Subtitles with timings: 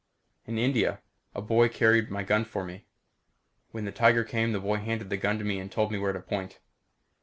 [0.47, 0.99] "In India.
[1.35, 2.87] A boy carried my gun for me.
[3.69, 6.19] When the tiger came the boy handed me the gun and told me where to
[6.21, 6.59] point.